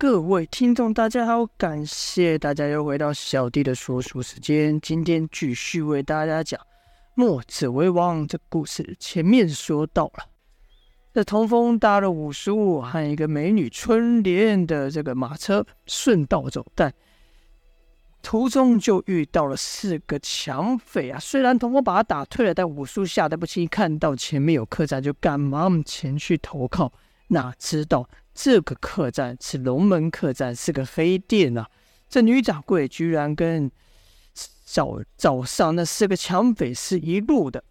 [0.00, 4.80] 各位听众，大家好，感谢大家又回到小弟的说书时间。
[4.80, 6.60] 今天继续为大家讲
[7.16, 8.96] 墨子为王这故事。
[9.00, 10.24] 前面说到了，
[11.12, 16.94] 这童风搭了五叔和一个美女春莲的这个马车顺道走，但
[18.22, 21.18] 途中就遇到了四个抢匪啊。
[21.18, 26.92] 虽然童风把他打退了，但五叔吓得不轻，看到前面有客栈，就赶忙前去投靠。
[27.30, 28.08] 哪知道？
[28.40, 31.68] 这个客栈是龙门客栈，是个黑店啊！
[32.08, 33.68] 这女掌柜居然跟
[34.64, 37.64] 早早上那四个抢匪是一路的。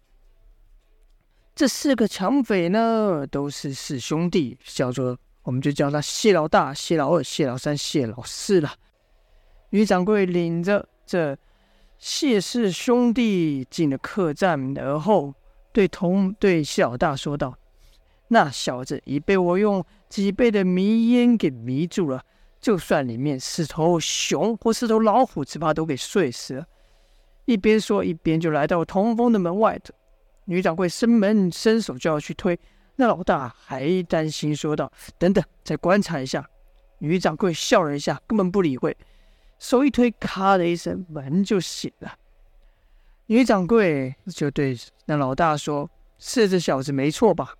[1.54, 8.74] 这四个抢匪呢，都是四兄弟，叫做我们就叫他谢老大、谢老二、谢老三、谢老四了。
[9.70, 11.34] 女掌柜领着这
[11.96, 15.32] 谢氏兄弟进了客栈，而后
[15.72, 17.56] 对同对谢老大说道
[18.28, 22.24] ：“那小子已被我用。”几倍的迷烟给迷住了，
[22.58, 26.66] 就算里面是头熊或是头老虎，只怕都给睡死了。
[27.44, 29.92] 一边说，一边就来到通风的门外头。
[30.46, 32.58] 女掌柜伸门伸手就要去推，
[32.96, 36.48] 那老大还担心说道：“等等，再观察一下。”
[37.00, 38.96] 女掌柜笑了一下，根本不理会，
[39.58, 42.14] 手一推，咔的一声，门就醒了。
[43.26, 47.54] 女掌柜就对那老大说：“是这小子没错吧？”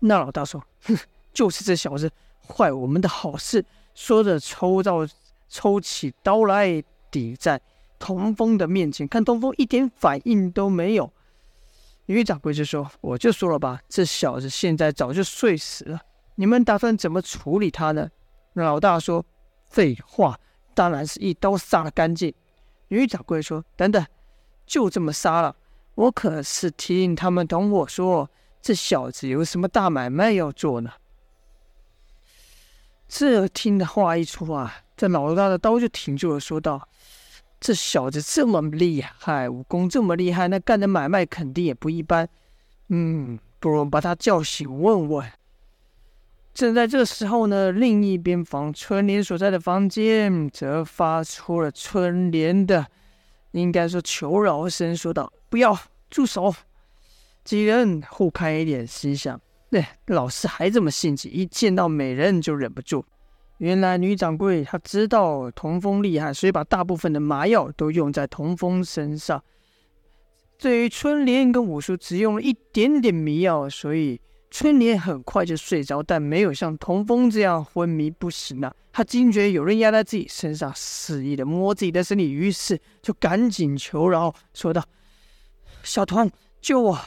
[0.00, 0.96] 那老大说：“哼。”
[1.36, 2.10] 就是这小子
[2.48, 3.62] 坏我们的好事，
[3.94, 5.06] 说着抽到
[5.50, 7.60] 抽起刀来抵在
[7.98, 11.12] 童风的面前，看童风一点反应都没有。
[12.06, 16.00] 女掌柜就说：“我就说了吧，这小子现在早就睡死了，
[16.36, 18.08] 你们打算怎么处理他呢？”
[18.54, 19.22] 老大说
[19.68, 20.40] ：“废话，
[20.72, 22.32] 当然是一刀杀了干净。”
[22.88, 24.02] 女掌柜说：“等等，
[24.64, 25.54] 就这么杀了？
[25.96, 28.30] 我可是听他们同我说，
[28.66, 30.90] 这小子有什么大买卖要做呢？”
[33.06, 36.88] 这听的话一出啊，这老大的刀就停住了，说道
[37.60, 42.28] ：“这小子这么厉害，武功这么厉害，那干的买卖肯定也不一般。
[42.88, 45.30] 嗯，不如把他叫醒问问。”
[46.52, 52.84] 正在这时候呢，另一边房春莲所在的房间则发出了春莲的，
[53.52, 55.78] 应该说求饶声，说道：“不要
[56.10, 56.52] 住手！”
[57.46, 59.40] 几人互看一眼，心想。
[59.70, 63.04] 对，老师还这么性急，一见到美人就忍不住。
[63.58, 69.40] 原来女掌柜她知道童风厉害，所以把大部分的麻药都用在童风身上。
[70.58, 74.20] 对于春莲跟五叔，只用了一点点迷药，所以
[74.50, 78.74] 春莲很快就睡着，但没有像童风这样昏迷不醒啊。
[78.92, 84.82] 他惊觉有人压在自己身上，肆意的摸自己的身体，于是就赶紧求饶，说道
[85.84, 86.28] ：“小童，
[86.60, 86.98] 救我！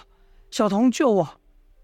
[0.51, 1.29] 小童，救我！”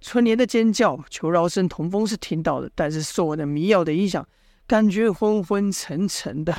[0.01, 4.27] 春莲的尖叫、求饶声，童风是听到的，但是受了迷药的影响，
[4.67, 6.55] 感觉昏昏沉沉的。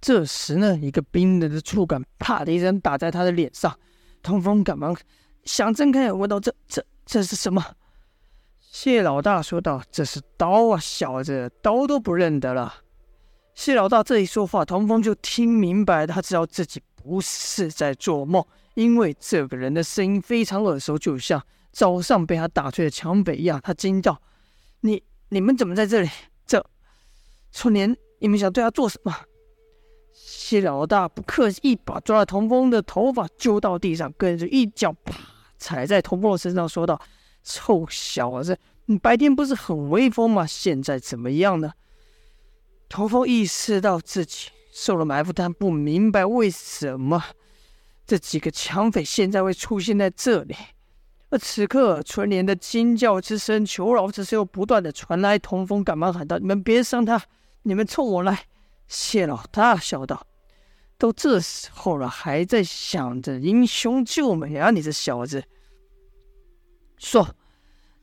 [0.00, 3.76] 这时呢，一个冰冷的触感，啪的一声打在他的脸上。
[4.22, 4.96] 童风赶忙
[5.44, 7.64] 想睁开眼，问道：“这、这、这是什么？”
[8.60, 12.82] 谢老大说道：“这是刀啊，小子，刀都不认得了。”
[13.56, 21.42] 谢老大这一说话，童风就听明白，他知道自己不是在做梦，因为这个人的声音非常耳熟，就像。
[21.70, 24.20] 早上被他打退的抢匪一样，他惊叫
[24.80, 26.08] ：“你你们怎么在这里？
[26.44, 26.64] 这
[27.52, 29.14] 春年，你们想对他做什么？”
[30.12, 35.14] 谢老大不客气，一把抓了童风的头发，揪到地上，跟着一脚啪
[35.56, 37.00] 踩在童风的身上，说道
[37.44, 40.44] ：“臭小子，你白天不是很威风吗？
[40.44, 41.72] 现在怎么样呢？”
[42.88, 44.48] 童风意识到自己
[44.80, 47.20] 受了埋伏，但不明白为什么
[48.06, 50.54] 这几个抢匪现在会出现在这里。
[51.30, 55.36] 而此刻，春莲的惊叫之声、求饶之声又不断的传来。
[55.36, 57.20] 童风赶忙喊道：“你们别伤他，
[57.64, 58.44] 你们冲我来！”
[58.86, 60.24] 谢老大笑道
[60.96, 64.70] ：“都这时候了，还在想着英雄救美啊？
[64.70, 65.42] 你这小子，
[66.98, 67.34] 说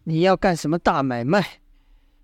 [0.04, 1.62] 你要干什么大买卖？”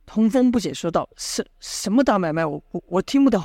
[0.06, 2.45] 童风不解说道：“什什么大买卖？
[2.45, 3.41] 我我我听不懂。”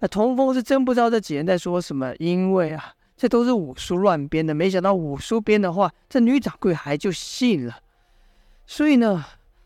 [0.00, 2.92] 那童风是真不知道这几人在说什么，因为啊。
[3.18, 7.78] 这都是五叔乱编的，没想到五叔编的话，这女掌柜还就信了。
[8.66, 9.24] 所以呢，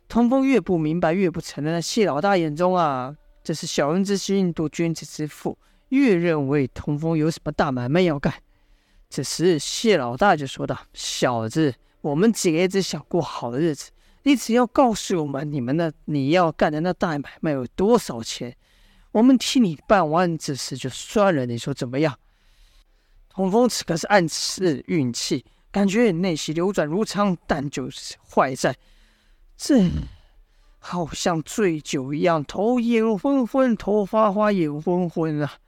[0.09, 1.83] 童风越不明白，越不承认。
[1.83, 3.13] 谢老大眼中啊，
[3.43, 8.33] 这是小人之心度君子之腹，越认为童风有什么大买卖要干。
[9.09, 13.91] 这时谢老大就说道：“小子，我们几个也只想过好日子，
[14.23, 18.55] 你只要告诉我们你们的你要干的那大买卖有多少钱，
[19.13, 21.47] 我们替你办完这事就算了。
[21.47, 22.19] 你说怎么样？”
[23.31, 28.77] 童风此刻是暗示运气，感觉内息流转如常，但就是坏在
[29.57, 29.89] 这
[30.79, 35.59] 好像醉酒一样，头眼昏昏，头发花，眼昏昏啊！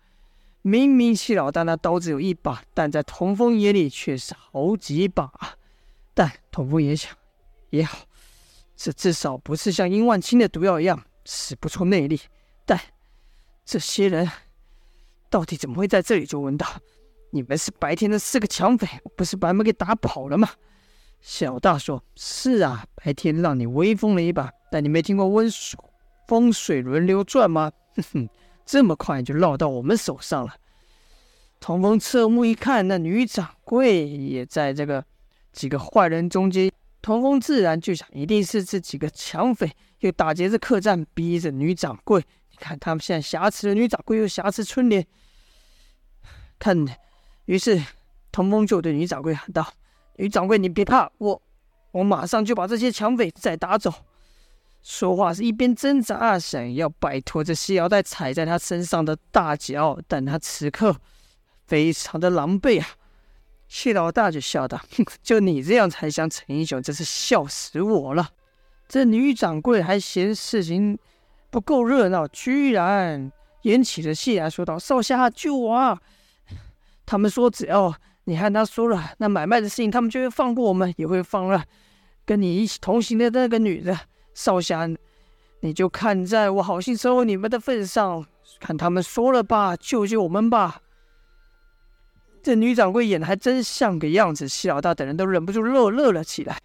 [0.63, 5.31] 明明谢老大那刀子有一把，但在童风眼里却是好几把。
[6.15, 7.17] 但童风也想，
[7.71, 7.99] 也好，
[8.77, 12.21] 这至少不是像殷万清的毒药一样使不出内力。
[12.65, 12.81] 但
[13.73, 14.31] 这些人
[15.31, 16.27] 到底怎么会在这里？
[16.27, 16.67] 就问道
[17.33, 18.87] ：“你们是白天的四个抢匪，
[19.17, 20.47] 不是把他们给打跑了吗？”
[21.23, 25.81] 小大说：“是啊，白天让你威风了一把，但你没听过温水
[26.29, 27.73] 风水轮流转吗？
[27.97, 28.29] 哼哼，
[28.67, 30.55] 这么快就落到我们手上了。”
[31.59, 35.03] 童风侧目一看，那女掌柜也在这个
[35.51, 36.71] 几个坏人中间。
[37.01, 42.23] 童风自然就想，一定是这几个抢匪又打劫着客栈，逼着女掌柜。
[42.53, 45.05] 你看他们现在挟持了女掌柜，又挟持春莲。
[46.59, 46.87] 看，
[47.47, 47.83] 于是
[48.31, 49.75] 童风就对女掌柜喊道。
[50.17, 51.43] 女掌柜，你别怕，我
[51.91, 53.93] 我马上就把这些抢匪再打走。
[54.83, 60.97] 说话是一边挣扎，想要摆脱这细腰带踩在他身上的大脚，但他此刻
[61.67, 62.87] 非常的狼狈啊！
[63.69, 68.31] 谢老大就笑道：“哼， 就你这样才想逞英雄，真是笑死我了。”
[68.87, 70.99] 这女掌柜还嫌事情
[71.53, 73.31] 不够热闹，居然
[73.63, 76.01] 演起了戏来说道：“少侠救我啊！
[77.07, 77.95] 他们说只要……”
[78.25, 81.65] 你和他说了那买卖的事情，他们就会放过我们，也会放了
[82.25, 83.99] 跟你一起同行的那个女的。
[84.33, 84.89] 少侠，
[85.61, 88.25] 你就看在我好心收你们的份上，
[88.61, 90.81] 看他们说了吧，救救我们吧。
[92.45, 96.57] 这女掌柜演的还真像个样子，谢老大等人都忍不住乐乐了起来。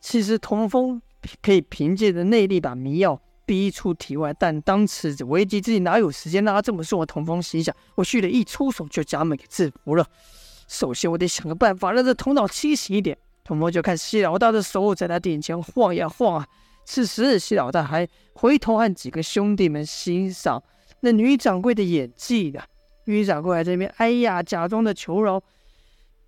[0.00, 1.02] 其实童风
[1.42, 3.20] 可以凭借着内力把迷药
[3.50, 7.04] 逼出体外，但当此危机之际哪有时间让他这么说我？
[7.04, 10.06] 童风心想：我蓄力一出手就将他们给制服了。
[10.68, 13.18] 首先，我得想个办法让这头脑清醒一点。
[13.42, 16.46] 童风就看西老大的手在他眼前晃呀晃啊。
[16.84, 20.62] 此时，西老大还回头和几个兄弟们欣赏
[21.00, 22.60] 那女掌柜的演技呢。
[23.06, 25.42] 女掌柜还在那边哎呀，假装的求饶。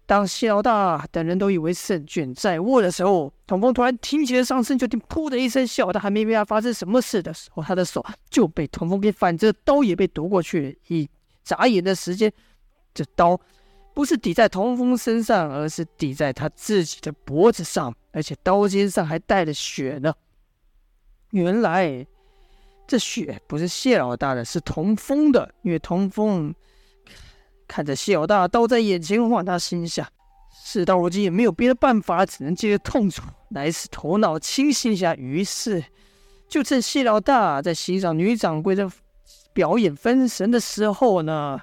[0.05, 5.93] 当谢老大等人都以为胜券在握的时候，童风突然挺起了上身，就听“噗”的一声，笑。
[5.93, 10.75] 他还没明白发生什么事的时候，他的手就被童风给反着，刀也被夺过去了。
[10.89, 11.09] 一
[11.43, 12.33] 眨眼的时间，
[12.93, 13.41] 这刀。
[13.95, 20.15] 不是抵在童风身上，而是抵在他自己的脖子上，而且刀尖上还带着血呢。
[21.31, 22.07] 原来
[22.87, 25.55] 这血不是谢老大的，是童风的。
[25.61, 26.55] 因为童风
[27.73, 30.07] 看着谢老大刀在眼前晃，他心想：
[30.63, 35.15] 事到如今也没有别的办法，只能借着痛楚来使头脑清醒一下。
[35.15, 35.83] 于是，
[36.51, 38.93] 就趁谢老大在欣赏女掌柜的
[39.55, 41.59] 表演分神的时候呢。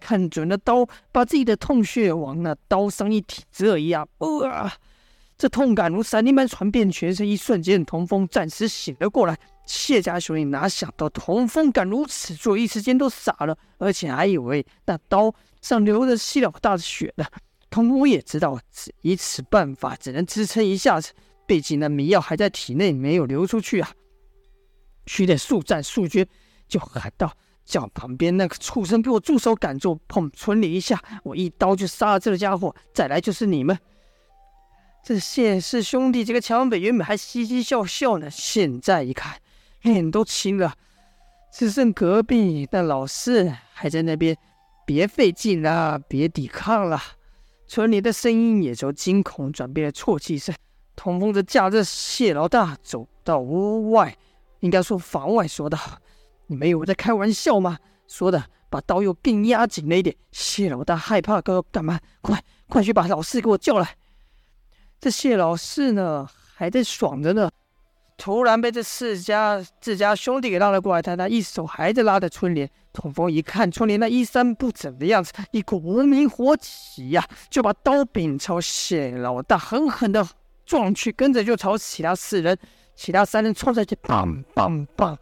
[0.00, 4.70] 看准了刀，把自己的痛穴往那刀上一挺，这一压，呃，
[5.38, 7.26] 这痛感如闪电般传遍全身。
[7.26, 9.34] 一瞬间，童风暂时醒了过来。
[9.64, 15.32] 谢家兄弟哪想到童风敢如此做，一时间都傻了，而且还以为那刀
[15.64, 17.24] 上流着谢老大的血呢。
[17.70, 18.60] 童风也知道，
[19.00, 21.14] 以此办法只能支撑一下子，
[21.46, 23.90] 毕竟那迷药还在体内没有流出去啊。
[25.06, 26.28] 须得速战速决，
[26.68, 27.32] 就喊道。
[27.64, 29.56] 叫旁边那个畜生给我住手！
[29.56, 32.76] 赶住碰村里一下，我一刀就杀了这个家伙。
[32.92, 33.78] 再来就是你们，
[35.02, 39.38] 这谢氏兄弟几个抢匪原本还嘻嘻笑笑呢，现在一看
[39.80, 40.74] 脸都青了。
[41.50, 44.36] 只剩隔壁那老四还在那边，
[44.84, 47.00] 别费劲了，别抵抗了。
[47.66, 50.54] 村里的声音也从惊恐转变了啜泣声。
[50.96, 54.16] 童风则驾着谢老大走到屋外，
[54.60, 55.78] 应该说房外，说道。
[56.46, 57.78] 你没有在开玩笑吗？
[58.06, 60.14] 说的把刀又更压紧了一点。
[60.30, 61.98] 谢老大害怕，哥干嘛？
[62.20, 63.96] 快快去把老四给我叫来！
[65.00, 67.50] 这谢老四呢，还在爽着呢，
[68.16, 71.02] 突然被这四家自家兄弟给拉了过来。
[71.02, 72.68] 他那一手还在拉着春莲。
[72.92, 80.24] 童风一看春莲那衣衫不整的样子，一股无名火起呀，就把刀柄朝谢老大狠狠的
[80.64, 82.56] 撞去，跟着就朝其他四人、
[82.94, 85.18] 其他三人冲上去，棒棒棒！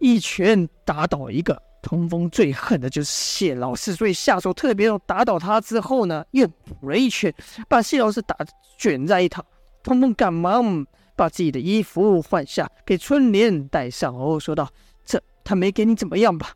[0.00, 4.98] 一拳打倒一个，通风最恨的就是谢老四，所以下手特别重。
[5.04, 7.32] 打倒他之后呢，又补了一拳，
[7.68, 8.34] 把谢老四打
[8.78, 9.44] 卷在一旁。
[9.82, 10.86] 通风赶忙
[11.16, 14.68] 把自己的衣服换下，给春莲戴上，然后说道
[15.04, 16.54] ：“这他没给你怎么样吧？”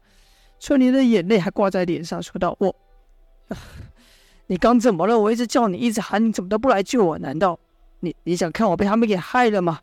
[0.60, 2.74] 春莲的眼泪还挂在脸上，说道：“我，
[4.48, 5.18] 你刚怎么了？
[5.18, 7.18] 我一直叫你，一直喊你，怎么都不来救我？
[7.18, 7.58] 难道
[8.00, 9.80] 你你想看我被他们给害了吗？”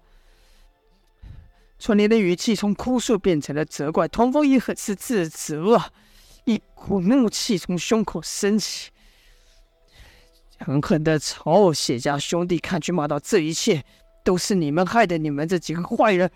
[1.77, 5.89] 春莲的语气从哭诉变成了责怪，童风也很是自责啊，
[6.45, 8.91] 一股怒气从胸口升起，
[10.59, 13.83] 狠狠的朝谢家兄弟看去，骂道：“这一切
[14.25, 16.29] 都是你们害的，你们这几个坏人，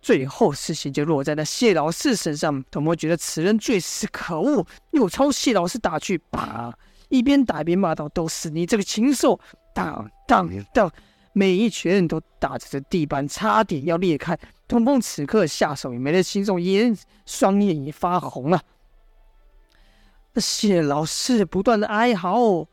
[0.00, 2.64] 最后事情就落在那谢老四身上。
[2.70, 6.72] 童风觉得此人最是可恶，又朝谢老四打去，啪！
[7.08, 9.38] 一边打一边骂道：“都是你这个禽兽！”
[9.74, 10.90] 当当当，
[11.32, 14.38] 每一拳都打着这地板，差点要裂开。
[14.68, 18.62] 童风此刻下手也没了轻重，眼双眼也发红了。
[20.32, 22.66] 那谢老四不断的哀嚎，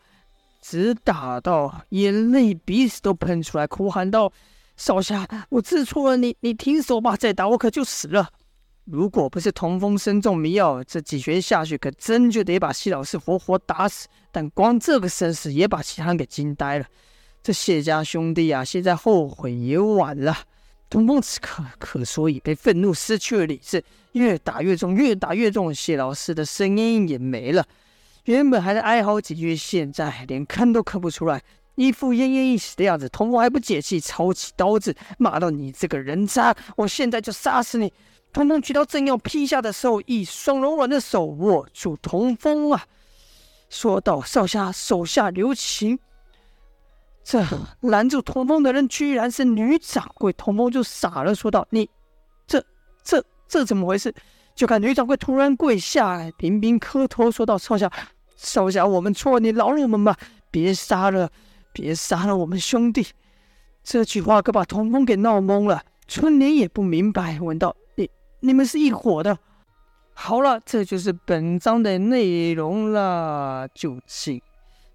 [0.66, 4.32] 直打到眼泪鼻子都喷出来，哭喊道。
[4.78, 8.30] 少侠，我知错了，你你停手吧，再打我可就死了。
[8.86, 14.08] 如果不是童风身中迷药，这几拳下去，可真就得把谢老四活活打死。
[14.32, 16.86] 但光这个声势也把其他人给惊呆了。
[17.44, 20.36] 这谢家兄弟啊，现在后悔也晚了。
[20.90, 27.66] 童风此刻可说已被愤怒失去了理智，越打越重，越打越重，谢老四的声音也没了。
[28.26, 31.42] 原本还在哀嚎几句，现在连吭都吭不出来。
[31.76, 37.92] 一副奄奄一息的样子，童风还不解气，抄起刀子骂道：“你这个人渣，我现在就杀死你！”
[38.32, 42.86] 童风举刀正要劈下的时候，一双柔软的手握住童风啊，
[43.70, 45.98] 说道：“少侠，手下留情。”
[47.26, 47.44] 这
[47.82, 51.90] 拦住童风的人居然是女掌柜，童风就傻了，说道：“你
[52.46, 52.64] 这
[53.04, 54.14] 这这怎么回事？”
[54.56, 57.92] 就看女掌柜突然跪下来，频频磕头，说道：“少侠，
[58.36, 60.18] 少侠，我们错，你饶了我们吧，
[60.52, 61.30] 别杀了。”
[61.76, 63.04] 别杀了我们兄弟！
[63.84, 65.82] 这句话可把童风给闹懵了。
[66.08, 68.08] 春莲也不明白，问道：“你
[68.42, 69.36] 你们是一伙的？”
[70.14, 73.68] 好了，这就是本章的内容了。
[73.74, 74.40] 就请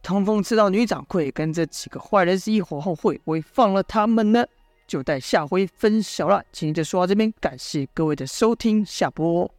[0.05, 4.47] 童风知道女掌柜跟这几个坏人是一伙后，会不会放了他们呢？
[4.88, 6.42] 就待下回分晓了。
[6.50, 9.58] 今天就说到这边，感谢各位的收听，下播。